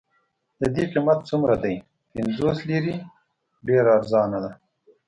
د 0.59 0.61
دې 0.75 0.83
قیمت 0.93 1.19
څومره 1.29 1.55
دی؟ 1.63 1.75
پنځوس 2.13 2.57
لیرې، 2.69 2.95
ډېره 3.67 3.89
ارزانه 3.99 4.39
ده. 4.43 4.51